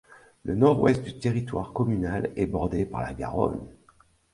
Le 0.45 0.55
nord-ouest 0.55 1.03
du 1.03 1.19
territoire 1.19 1.73
communal 1.73 2.31
est 2.35 2.47
bordé 2.47 2.85
par 2.87 3.03
la 3.03 3.13
Garonne. 3.13 3.61